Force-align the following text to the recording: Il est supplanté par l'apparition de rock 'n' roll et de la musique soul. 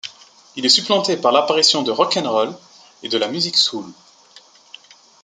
Il 0.55 0.65
est 0.65 0.69
supplanté 0.69 1.15
par 1.15 1.31
l'apparition 1.31 1.83
de 1.83 1.91
rock 1.91 2.15
'n' 2.17 2.25
roll 2.27 2.55
et 3.03 3.07
de 3.07 3.19
la 3.19 3.27
musique 3.27 3.55
soul. 3.55 3.85